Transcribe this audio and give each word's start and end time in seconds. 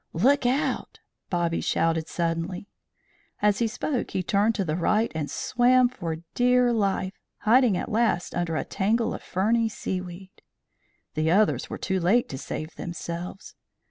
"Look 0.13 0.47
out!" 0.47 0.99
Bobby 1.29 1.61
shouted 1.61 2.07
suddenly. 2.07 2.67
As 3.39 3.59
he 3.59 3.67
spoke 3.67 4.09
he 4.09 4.23
turned 4.23 4.55
to 4.55 4.65
the 4.65 4.75
right 4.75 5.11
and 5.13 5.29
swam 5.29 5.89
for 5.89 6.23
dear 6.33 6.73
life, 6.73 7.13
hiding 7.41 7.77
at 7.77 7.87
last 7.87 8.33
under 8.33 8.55
a 8.55 8.65
tangle 8.65 9.13
of 9.13 9.21
ferny 9.21 9.69
seaweed. 9.69 10.41
The 11.13 11.29
others 11.29 11.69
were 11.69 11.77
too 11.77 11.99
late 11.99 12.27
to 12.29 12.39
save 12.39 12.73
themselves. 12.77 13.53